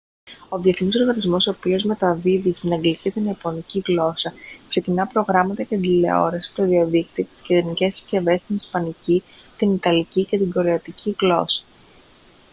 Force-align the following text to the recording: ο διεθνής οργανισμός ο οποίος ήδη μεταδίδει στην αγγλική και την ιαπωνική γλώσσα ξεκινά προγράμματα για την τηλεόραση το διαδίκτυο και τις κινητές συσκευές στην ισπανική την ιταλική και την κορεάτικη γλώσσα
ο 0.49 0.59
διεθνής 0.59 0.95
οργανισμός 0.95 1.47
ο 1.47 1.51
οποίος 1.51 1.79
ήδη 1.79 1.87
μεταδίδει 1.87 2.53
στην 2.53 2.73
αγγλική 2.73 2.99
και 3.01 3.11
την 3.11 3.25
ιαπωνική 3.25 3.81
γλώσσα 3.85 4.33
ξεκινά 4.67 5.07
προγράμματα 5.07 5.53
για 5.63 5.77
την 5.77 5.81
τηλεόραση 5.81 6.53
το 6.53 6.63
διαδίκτυο 6.65 7.23
και 7.23 7.29
τις 7.31 7.43
κινητές 7.61 7.95
συσκευές 7.97 8.39
στην 8.41 8.55
ισπανική 8.55 9.23
την 9.57 9.73
ιταλική 9.73 10.25
και 10.25 10.37
την 10.37 10.51
κορεάτικη 10.51 11.15
γλώσσα 11.21 11.63